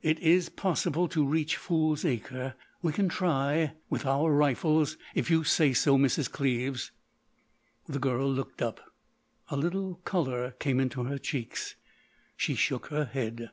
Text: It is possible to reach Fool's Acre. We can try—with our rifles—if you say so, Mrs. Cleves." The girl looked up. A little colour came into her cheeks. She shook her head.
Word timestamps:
It 0.00 0.18
is 0.20 0.48
possible 0.48 1.06
to 1.08 1.22
reach 1.26 1.58
Fool's 1.58 2.02
Acre. 2.06 2.54
We 2.80 2.92
can 2.94 3.10
try—with 3.10 4.06
our 4.06 4.32
rifles—if 4.32 5.30
you 5.30 5.44
say 5.44 5.74
so, 5.74 5.98
Mrs. 5.98 6.32
Cleves." 6.32 6.92
The 7.86 7.98
girl 7.98 8.26
looked 8.32 8.62
up. 8.62 8.80
A 9.50 9.56
little 9.58 9.96
colour 9.96 10.52
came 10.52 10.80
into 10.80 11.04
her 11.04 11.18
cheeks. 11.18 11.74
She 12.38 12.54
shook 12.54 12.86
her 12.86 13.04
head. 13.04 13.50